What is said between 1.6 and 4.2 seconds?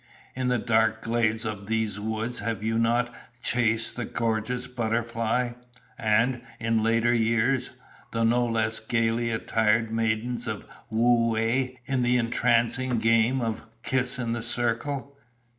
these woods have you not chased the